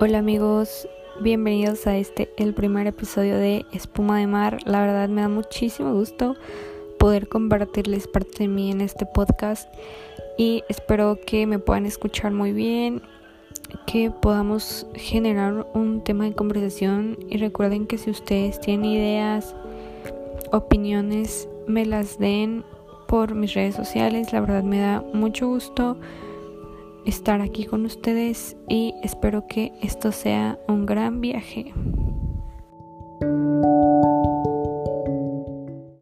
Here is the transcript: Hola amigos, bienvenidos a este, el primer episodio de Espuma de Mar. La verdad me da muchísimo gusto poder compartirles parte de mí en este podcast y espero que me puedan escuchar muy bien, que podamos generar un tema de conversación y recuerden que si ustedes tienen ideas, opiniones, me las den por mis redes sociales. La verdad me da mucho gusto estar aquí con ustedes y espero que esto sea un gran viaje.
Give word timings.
Hola 0.00 0.18
amigos, 0.18 0.88
bienvenidos 1.20 1.86
a 1.86 1.96
este, 1.96 2.28
el 2.36 2.52
primer 2.52 2.88
episodio 2.88 3.36
de 3.36 3.64
Espuma 3.72 4.18
de 4.18 4.26
Mar. 4.26 4.58
La 4.64 4.80
verdad 4.80 5.08
me 5.08 5.20
da 5.20 5.28
muchísimo 5.28 5.94
gusto 5.94 6.34
poder 6.98 7.28
compartirles 7.28 8.08
parte 8.08 8.38
de 8.40 8.48
mí 8.48 8.72
en 8.72 8.80
este 8.80 9.06
podcast 9.06 9.72
y 10.36 10.64
espero 10.68 11.16
que 11.24 11.46
me 11.46 11.60
puedan 11.60 11.86
escuchar 11.86 12.32
muy 12.32 12.52
bien, 12.52 13.02
que 13.86 14.10
podamos 14.10 14.84
generar 14.94 15.64
un 15.74 16.02
tema 16.02 16.24
de 16.24 16.34
conversación 16.34 17.16
y 17.30 17.36
recuerden 17.36 17.86
que 17.86 17.96
si 17.96 18.10
ustedes 18.10 18.58
tienen 18.60 18.86
ideas, 18.86 19.54
opiniones, 20.50 21.48
me 21.68 21.86
las 21.86 22.18
den 22.18 22.64
por 23.06 23.36
mis 23.36 23.54
redes 23.54 23.76
sociales. 23.76 24.32
La 24.32 24.40
verdad 24.40 24.64
me 24.64 24.80
da 24.80 25.04
mucho 25.12 25.46
gusto 25.46 25.96
estar 27.06 27.40
aquí 27.40 27.64
con 27.64 27.84
ustedes 27.84 28.56
y 28.68 28.94
espero 29.02 29.46
que 29.46 29.72
esto 29.82 30.12
sea 30.12 30.58
un 30.68 30.86
gran 30.86 31.20
viaje. 31.20 31.72